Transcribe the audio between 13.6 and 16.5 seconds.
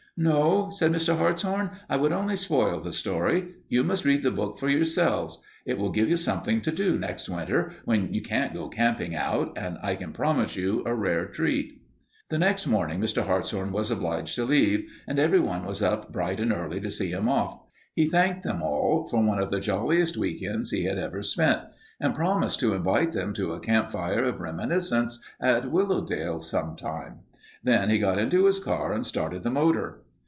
was obliged to leave, and everyone was up bright